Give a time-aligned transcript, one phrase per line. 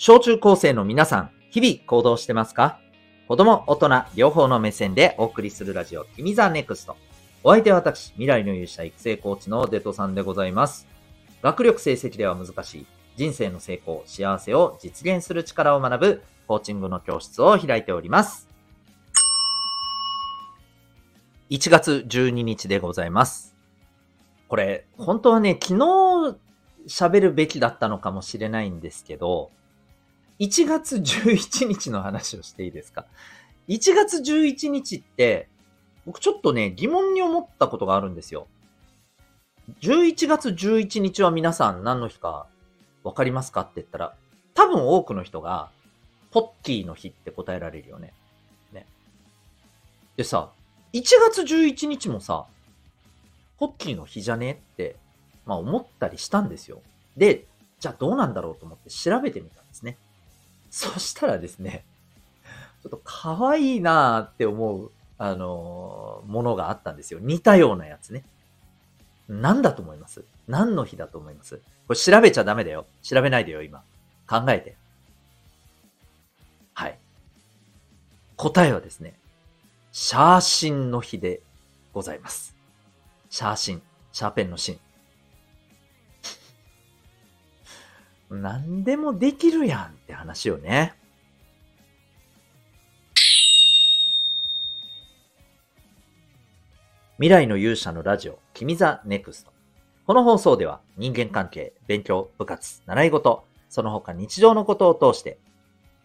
[0.00, 2.78] 小中高生の皆さん、日々行動してますか？
[3.26, 6.96] 子供、大人、両方の目線でお送りするラジオ、君ザ NEXT。
[7.42, 10.86] お相手は私、未来の勇者育成コーチのデトさんでございます。
[11.42, 18.48] 学力成績では難しい、人生の成功、幸せを実現する力を学ぶ、コーチングの教室を開いております。
[21.50, 23.56] 1月12日でございます。
[24.46, 26.38] これ、本当はね、昨日
[26.86, 29.50] 喋るべきだったのかもしれないんですけど、
[30.40, 33.06] 1月11日の話をしていいですか
[33.68, 35.48] ?1 月11日って、
[36.06, 38.46] 僕ちょっとね、疑問に思ったことがあるんですよ。
[39.82, 42.46] 11月11日は皆さん何の日か
[43.04, 44.14] わかりますかって言ったら、
[44.54, 45.70] 多分多くの人が、
[46.30, 48.12] ポッキーの日って答えられるよね。
[48.72, 48.86] ね。
[50.16, 50.50] でさ、
[50.92, 52.46] 1月11日もさ、
[53.58, 54.96] ポッキーの日じゃねって、
[55.46, 56.80] まあ思ったりしたんですよ。
[57.16, 57.44] で、
[57.80, 59.62] じゃあどうなんだろうと思って調べてみた。
[60.70, 61.84] そしたらですね、
[62.82, 67.20] ちょっと可愛いなーって思う、あのーものがあったんですよ。
[67.20, 68.24] 似たようなやつね。
[69.28, 70.24] 何だと思います？
[70.46, 71.60] 何の日だと思います？
[71.86, 72.86] これ調べちゃダメだよ。
[73.02, 73.82] 調べないでよ、今。
[74.28, 74.76] 考えて。
[76.74, 76.98] はい。
[78.36, 79.14] 答えはですね、
[79.92, 81.40] シャーシンの日で
[81.92, 82.54] ございます。
[83.30, 83.80] シャーシ。
[84.12, 84.78] ャーペンのシ
[88.30, 90.94] 何でもできるやんって話よね。
[97.16, 99.52] 未来の勇者のラジオ、君ザ NEXT。
[100.06, 105.38] この放送では人間関係、勉強、部活、習い事、その他日常のことを通して、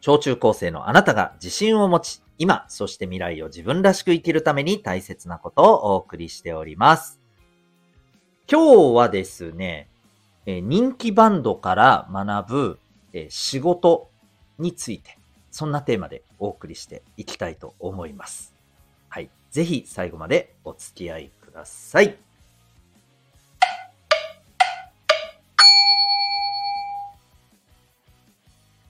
[0.01, 7.21] 小中高生のあなたが自信を持ち、今、そして未来を自分らしく生きるために大切なことをお送りしております。
[8.51, 9.89] 今日はですね、
[10.45, 12.79] え人気バンドから学ぶ、
[13.13, 14.09] え仕事
[14.59, 15.17] について、
[15.51, 18.53] そんなテーマでお送りしていきたいと思います。
[19.07, 19.29] はい。
[19.51, 22.17] ぜひ最後までお付き合いください。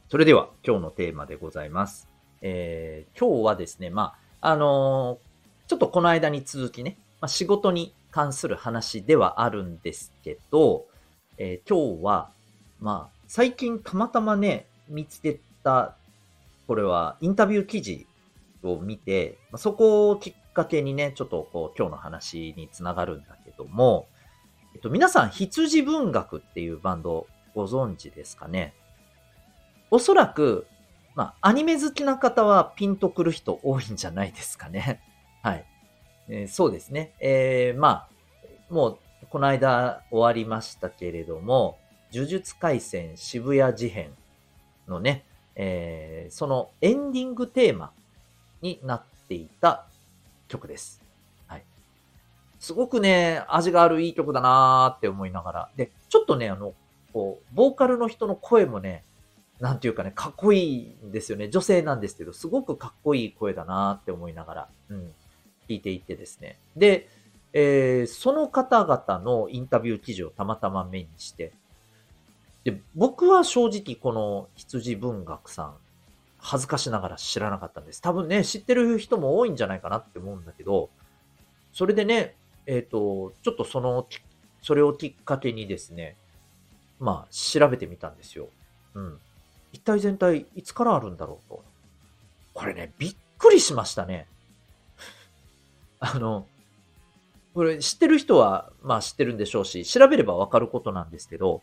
[0.09, 2.07] それでは今日のテーマでございます。
[2.41, 5.33] えー今日はですね、まあ、あのー
[5.67, 10.85] ちょっとこの間に続きね、まあ、仕事に関する話ではあるんですけど、
[11.37, 12.29] えー今日は、
[12.79, 15.95] まあ、最近たまたまね、見つけた、
[16.67, 18.05] これはインタビュー記事
[18.63, 24.07] を見て、まあそこをきっかけにね、ちょっとこう今日の話につながるんだけども、
[24.75, 28.73] えっと、皆さん、羊文学っていうバンドご存知ですかね？
[29.91, 30.67] おそらく、
[31.15, 35.01] まあ、アニメ好きな方はピンとくる人多いんじゃないですかね。
[35.43, 35.65] はい。
[36.27, 37.13] えーそうですね。
[37.19, 38.07] えーま
[38.69, 38.97] あ、もう、
[39.33, 41.79] この間終わりましたけれども、
[42.13, 44.11] 呪術廻戦渋谷事変
[44.87, 47.93] のね、えーそのエンディングテーマ
[48.61, 49.87] になっていた
[50.47, 51.01] 曲です。
[51.47, 51.63] はい。
[52.59, 55.69] すごくね、味があるいい曲だなーって思いながら。
[55.75, 56.75] で、ちょっとね、あの、
[57.11, 59.03] こう、ボーカルの人の声もね、
[59.59, 61.49] なんていうかね、かっこいいんですよね。
[61.49, 65.11] 女性なんですけど、すごくかっこいい声だなーって思いながら、うん、
[65.67, 66.59] 聞いていってですね。
[66.77, 67.09] で、
[67.53, 71.53] えーその方々のインタビュー記事をたまたま目にして、
[72.63, 75.75] で、僕は正直この羊文学さん、
[76.39, 78.01] 恥ずかしながら知らなかったんです。
[78.01, 80.89] 多分ね、知ってる人も多いんじゃないかなって思うんだけど、
[81.71, 84.07] それでね、えっ、と、ちょっとその、
[84.61, 86.15] それをきっかけにですね、
[86.99, 88.47] まあ、調べてみたんですよ。
[88.93, 89.19] うん。
[89.73, 91.63] 一体全体いつからあるんだろうと。
[92.53, 94.27] これね、びっくりしましたね。
[95.99, 96.47] あの、
[97.53, 101.61] これ知ってる人は、まあ知ってるんでしょうし、調べればわかることなんですけど、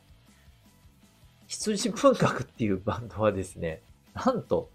[1.48, 3.82] 羊文学っていうバンドはですね、
[4.14, 4.70] なんと、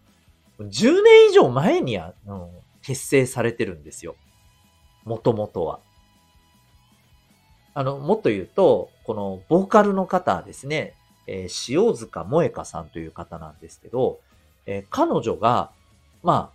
[0.60, 2.50] 10年以上前にあの
[2.82, 4.16] 結成されてるんですよ。
[5.06, 5.80] もともとは。
[7.74, 10.96] あの、もっと言うと、このボーカルの方ですね、
[11.28, 14.20] えー塩塚萌香さんという方なんですけど、
[14.66, 15.72] えー彼女が、
[16.24, 16.52] ま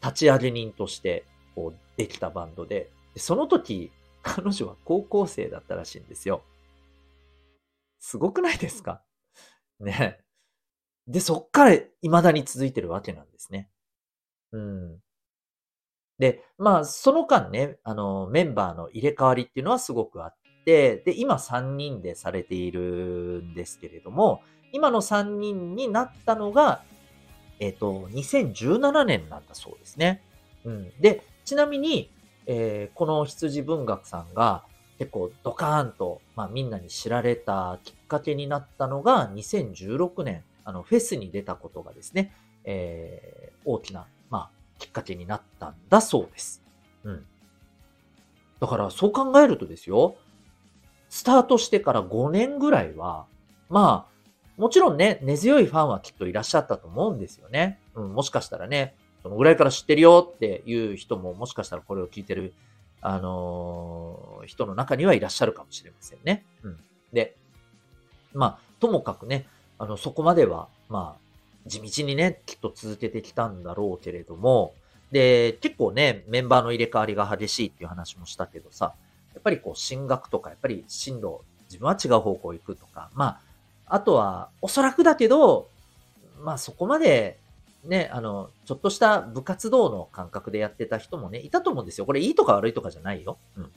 [0.00, 1.24] あ、立ち上げ人として、
[1.54, 3.90] こう、できたバンドで、でその時、
[4.22, 6.42] 彼女は高校生だったらしいんですよ。
[7.98, 9.02] すごくないですか？
[9.80, 10.20] ね。
[11.06, 13.70] で、そっから未だに続いてるわけなんですね。
[14.52, 15.00] うん。
[16.18, 20.34] で、まあ、その間ね、あの、メンバーの入れ替わりっていうのはすごくあっ
[20.64, 26.82] て、で、今3人でされているんですけれども、今の3人になったのが、
[27.58, 30.22] えっ、と、2017年なんだそうですね。
[30.64, 30.92] うん。
[31.00, 32.10] で、ちなみに、
[32.52, 34.64] えーこの羊文学さんが
[34.98, 46.62] 結構ドカーンと、まあ、みんなに知られたきっかけになったのが2016年、あの、フェスに出たことがですね、えー、大きな、まあ、きっかけになったんだそうです。
[47.04, 47.24] うん。
[48.60, 50.16] だから、そう考えるとですよ、
[51.08, 53.24] スタートしてから5年ぐらいは、
[53.70, 57.80] まあ、もちろんね、根強いファンはきっといらっしゃったと思うんですよね。
[57.94, 62.54] うん、もしかしたらね、そのぐらいから知ってるよっていう人も、もしかしたらこれを聞いてる、
[63.00, 66.44] あのー、人の中にはいらっしゃるかもしれませんね。
[66.62, 66.78] うん。
[67.12, 67.36] で、
[68.32, 69.46] まあ、ともかくね、
[69.78, 74.74] あの、そこまでは、まあ、地道にね、きっと続けてきたんだろうけれども、
[75.12, 78.94] で、結構ね、メンバーの入れ替わりが激しいっていう話もしたけどさ、
[79.34, 83.40] やっぱりこう、進学とか、やっぱり進路、自分は違う方向行くとか、まあ、
[83.86, 85.68] あとは、おそらくだけど、
[86.40, 87.39] まあそこまで、
[87.84, 92.06] ね、あの、ちょっとした部活動の感覚でやってた人もね、いたと思うんですよ。
[92.06, 93.38] これいいとか悪いとかじゃないよ。
[93.56, 93.72] うん。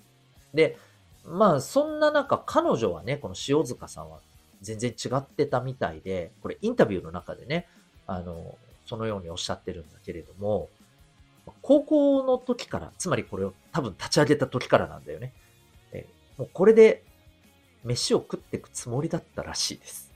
[0.54, 0.78] で、
[1.26, 4.20] まあそんな中、彼女はね、この塩塚さんは
[4.62, 7.68] 全然違ってたみたいで、これインタビューの中でね、
[8.08, 10.70] あの、そのようにおっしゃってるんだけれども、
[11.62, 15.34] 高校の時から、つまりこれを多分立ち上げた時からなんだよね。
[15.92, 16.06] え
[16.38, 17.04] もうこれで
[17.84, 20.13] 飯を食っていくつもりだったらしいです。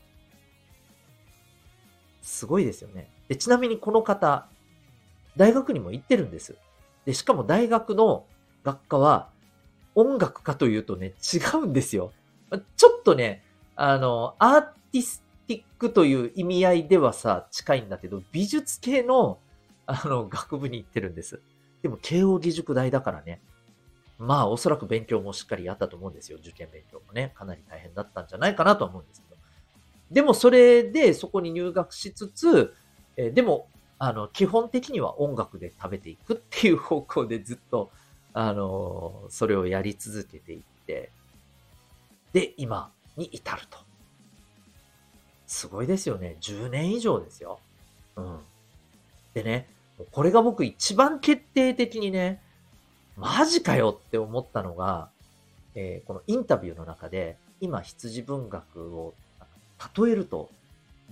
[2.28, 3.10] すごいですよね。
[3.30, 4.48] で、ちなみにこの方、
[5.38, 6.58] 大学にも行ってるんです。
[7.06, 8.26] で、しかも大学の
[8.64, 9.30] 学科は
[9.96, 12.12] 音楽かというとね、違うんですよ。
[12.76, 13.44] ちょっとね、
[13.78, 19.40] あの、アーティスティックという意味合いではさ、近いんだけど、美術系の、
[19.86, 21.42] あの、学部に行ってるんです。
[21.82, 23.42] でも、慶応義塾大だからね。
[24.20, 26.40] まあ、おそらく勉強もしっかりやったと思うんですよ。
[26.42, 27.32] 受験勉強もね。
[27.36, 29.27] かなり大変だったんじゃないかなと思うんです。
[30.12, 32.74] でも、それで、そこに入学しつつ、
[33.18, 33.68] えでも、
[34.00, 37.92] あの、基本的には音楽で食べていくっていう方向でずっと、
[38.33, 41.12] あの、それをやり続けていって、
[42.33, 43.80] で、今、に至ると。
[45.48, 46.38] すごいですよね。
[46.42, 47.59] 10年以上ですよ。
[48.15, 48.39] うん。
[49.33, 49.68] でね、
[50.12, 52.42] これが僕一番決定的にね、
[53.15, 55.09] マジかよって思ったのが、
[55.74, 59.15] えー、このインタビューの中で、今羊文学を
[59.98, 60.50] 例えると、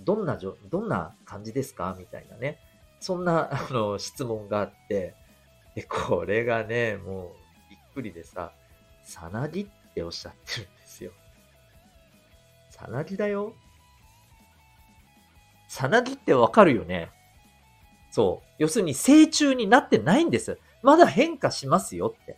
[0.00, 1.96] どんなじょ、どんな感じですか？
[1.98, 2.58] みたいなね。
[3.00, 5.14] そんな、 あの、質問があって、
[5.74, 7.30] で、これがね、もう、
[7.70, 8.52] びっくりでさ、
[9.04, 11.12] さなぎっておっしゃってるんですよ。
[12.70, 13.54] さなぎだよ。
[15.68, 17.10] さなぎってわかるよね。
[18.10, 18.48] そう。
[18.58, 20.58] 要するに成虫になってないんです。
[20.82, 22.36] まだ変化しますよって。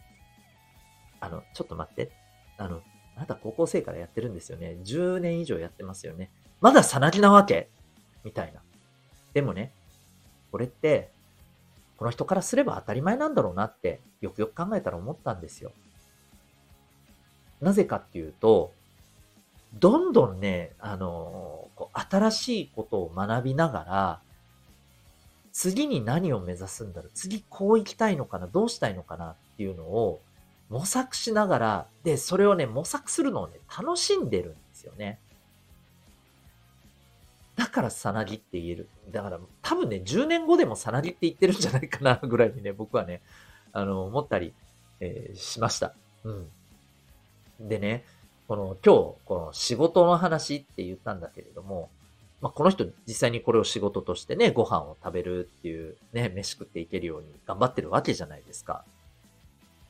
[1.20, 2.10] あの、ちょっと待って。
[2.56, 2.82] あの、
[3.18, 4.78] あなた高校生からやってるんですよね。
[4.84, 6.30] 10年以上やってますよね。
[6.60, 7.68] まださなぎなわけ
[8.22, 8.60] みたいな。
[9.34, 9.72] でもね、
[10.52, 11.10] これって、
[11.96, 15.72] この人からすれば当たり前なんだろうなって、よくよく考えたら思ったんですよ。
[17.60, 18.72] なぜかっていうと、
[19.74, 24.20] どんどんね、あの、こう新しいことを学びながら、
[25.52, 30.20] 次に何を目指すんだろう次こう行きたいのかなどうしたいのかなっていうのを
[30.68, 35.18] 模索しながら、で、それをね、模索するのをね、楽しんでるんですよね。
[37.56, 38.88] だからさなぎって言える。
[39.10, 43.20] だから多分ね、10年後でもさなぎって言ってるんじゃないかなぐらいにね、僕はね、
[43.72, 44.52] あの、思ったり、
[45.00, 45.94] えー、しました。
[46.24, 47.68] うん。
[47.68, 48.04] でね、
[48.46, 51.90] この今日、この仕事の話って言ったんだけれども、
[52.40, 58.84] まあ、この人実際にこれを仕事としてね、ご飯を食べるっていうね、飯食っていけるように頑張ってるわけじゃないですか。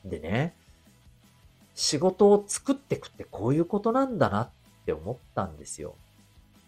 [0.04, 0.54] でね、
[1.80, 4.48] 仕事を作ってくってこういうことなんだなっ
[4.84, 5.94] て思ったんですよ。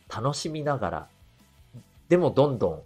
[0.09, 1.09] 楽しみながら。
[2.09, 2.83] でもどんどん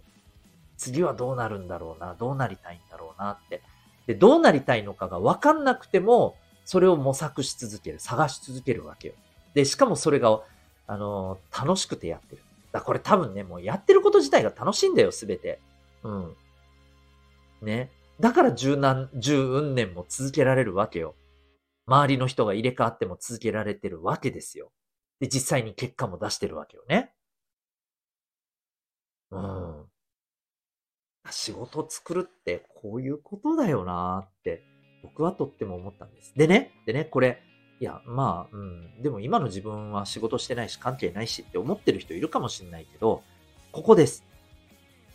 [0.75, 3.61] 次はどうなるんだろうな、どうなりたいんだろうなって。
[4.07, 9.13] で、どうなりたいのかがわかんなくても、それを模索し続ける、探し続けるわけよ。
[9.53, 10.41] で、しかもそれが、
[10.87, 12.41] あのー、楽しくてやってる。
[12.71, 15.59] だこれ多分ね、もうやってること自体が楽しいんだよ、すべて。
[16.01, 16.35] うん。
[17.61, 17.91] ね。
[18.19, 21.13] だから十何、十運年も続けられるわけよ。
[21.87, 24.71] 周りの人が入れ替わっても続けられてるわけですよ。
[25.19, 27.13] で、実際に結果も出してるわけよね。
[29.31, 29.85] うん。
[31.31, 34.63] 仕事を作るってこういうことだよなって
[35.01, 36.33] 僕はとっても思ったんです。
[36.35, 37.41] でね、でね、これ、
[37.79, 43.21] いや、まあ、うん、でも今の自分は仕事してないし関係ないしって思ってる人いるかもしれないけど、
[43.71, 44.23] ここです。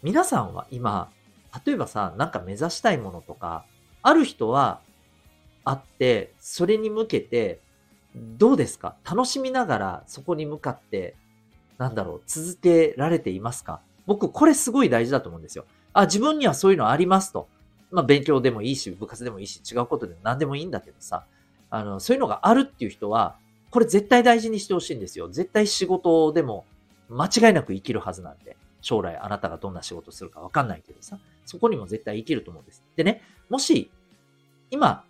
[0.03, 1.11] 皆さんは今、
[1.65, 3.65] 例えばさ、なんか目指したいものとか、
[4.03, 4.81] ある人は
[5.65, 7.61] あって、それに向けて、
[8.15, 8.97] どうですか？
[9.05, 11.15] 楽しみながらそこに向かって、
[11.79, 13.81] なんだろう、続けられていますか？
[14.07, 15.65] 僕、これすごい大事だと思うんですよ。
[15.93, 17.49] あ、自分にはそういうのありますと。
[17.91, 21.25] まあ勉強でもいいし、部活でもいいし、違うことでも何でもいいんだけどさ、
[21.71, 23.37] あの、そういうのがあるっていう人は、
[23.71, 25.29] これ絶対大事にしてほしいんですよ。
[25.29, 26.65] 絶対仕事でも
[27.09, 28.57] 間違いなく生きるはずなんで。
[28.83, 32.83] 将来あなたがどんな仕事するかわかんないけどさ、そこにも絶対生きると思うんです。
[32.97, 33.91] でね、もし、
[34.71, 35.05] 今、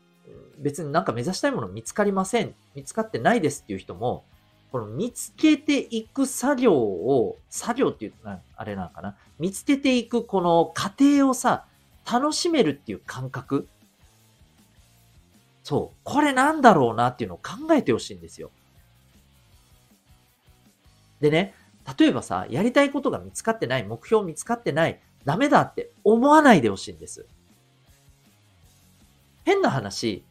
[0.60, 4.24] 別になんか目指したいもの見つかりません、見つかってないですっていう人も、
[4.70, 8.12] この見つけていく作業を、作業っていう、
[8.56, 11.64] あれなのかな見つけていくこの過程をさ、
[12.10, 13.68] 楽しめるっていう感覚
[15.64, 15.96] そう。
[16.04, 18.50] これなんだろうなっていうのを考えてほしいんですよ。
[21.20, 21.54] でね、
[21.98, 27.26] 例えばさ、やりたいことが見つかってない、目標見つかってない、ダメだって思わないでほしいんです。
[29.44, 30.24] 変な話、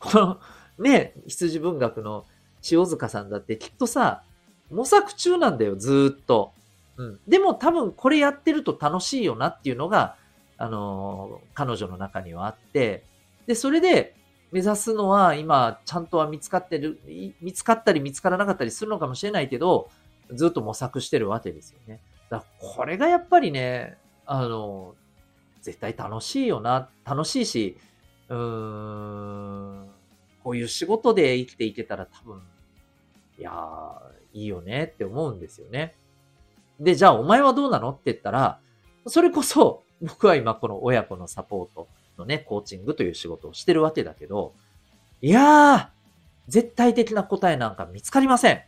[0.00, 0.40] この、
[0.78, 2.24] ね、羊文学の
[2.70, 4.24] 塩塚さんだってきっとさ、
[4.70, 6.52] 模索中なんだよ、ずっと。
[6.96, 7.20] うん。
[7.28, 10.16] でも多分これやってると楽しいよなっていうのが、
[10.58, 13.04] あのー、彼女の中にはあって、
[13.46, 14.14] で、それで
[14.52, 17.00] 目指すのは今ちゃんとは見つかってる、
[17.40, 19.90] 見つかったり見つからなかったりするのかもしれないけど、
[20.32, 22.00] ずっと模索してるわけですよね。
[22.30, 24.94] だからこれがやっぱりね、あの、
[25.62, 27.76] 絶対楽しいよな、楽しいし、
[28.30, 29.90] うーん、
[30.42, 32.40] こういう仕事で生きていけたら多分、
[33.38, 35.96] いやー、いいよねって思うんですよね。
[36.78, 38.60] で、じゃあお前はどうなのって言ったら、
[39.06, 44.54] それこそ僕は今この親子のサポートのね、コーチングという仕事をしてるわけだけど、
[45.20, 45.86] いやー、
[46.48, 48.62] 絶対的な答えなんか見つかりません。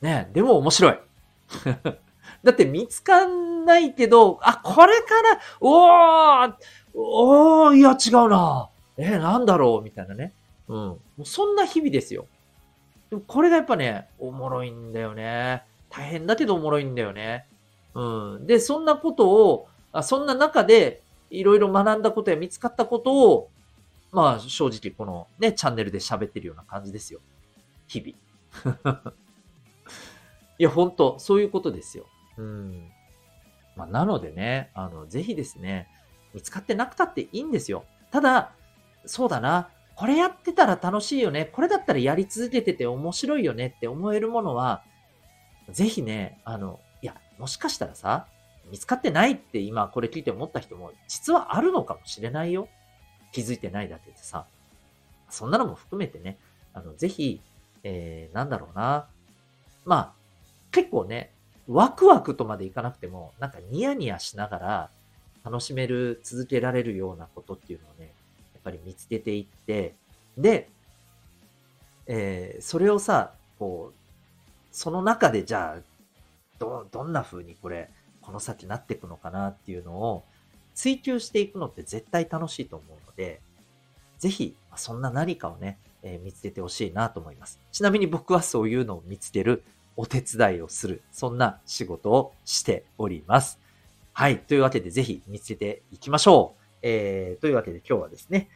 [0.00, 0.98] ねでも面白い。
[2.42, 6.54] だって見つかんないけど、あ、これから、おー、
[6.94, 8.68] おー、いや違うな。
[8.96, 9.82] えー、なんだろう？
[9.82, 10.32] みたいなね。
[10.68, 10.76] うん。
[10.76, 12.26] もうそんな日々ですよ。
[13.10, 15.62] でもこれがやっぱね、おもろいんだよね。
[15.90, 17.46] 大変だけどおもろいんだよね。
[17.94, 18.46] うん。
[18.46, 23.50] で、そんなことを、あそんな中で、いろいろ学んだことや見つかったことを、
[24.12, 27.20] まあ正直このね、チャンネルで喋ってるような感じですよ。
[27.86, 29.02] 日々。
[30.58, 32.06] いや、本当そういうことですよ。
[32.38, 32.90] うん。
[33.76, 35.88] まあ、なのでね、あの、ぜひですね、
[36.32, 37.84] 見つかってなくたっていいんですよ。
[38.10, 38.52] ただ、
[39.04, 44.82] そうだな、これやってたら楽しいよね、これだったらやり続けてて面白いよねって思えるものは、
[45.70, 48.26] ぜひね、あの、いや、もしかしたらさ、
[48.70, 52.68] 見つかってないって今これ聞いて思った人も、実はあるのかもしれないよ。
[53.32, 54.46] 気づいてないだけでさ。
[55.30, 56.38] そんなのも含めてね、
[56.72, 57.40] あの、ぜひ、
[57.82, 59.06] えー、なんだろうな。
[59.84, 60.12] まあ、
[60.70, 61.32] 結構ね、
[61.68, 64.90] ワクワクとまでいかなくても、なんかニヤニヤしながら
[65.44, 68.12] 楽しめる、続けられるようなことっていうのをね、
[68.54, 69.94] やっぱり見つけていって、
[70.38, 70.70] で、
[72.06, 73.98] えー、それをさ、こう、
[74.72, 75.82] その中でじゃあ、
[76.58, 77.90] ど、どんな風にこれ、
[78.22, 80.24] この先なっていくのかなっていうのを
[80.74, 83.40] 追求していくのって絶対楽しいと思うので、
[84.18, 87.60] ぜひ、そんな何かをね、えー、見つけてほしいなと思います。
[87.72, 89.62] ちなみに僕はそういうのを見つける
[90.00, 93.58] お手伝いをする、そんな仕事をしております。
[94.12, 94.38] はい。
[94.38, 96.64] というわけで、ぜひ見つけていきましょう。
[96.82, 98.48] えー、というわけで今日はですね、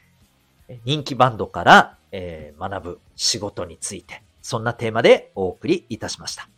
[0.84, 6.48] 人気バンドから、えー、学ぶ仕事について、そんなテーマでお送りいたしました。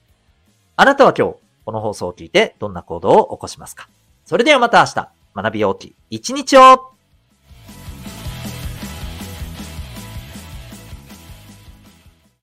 [0.77, 3.89] あなたは今日、この放送を聞いてどんな行動を起こしますか？
[4.27, 6.94] それではまた明日、学びようき一日を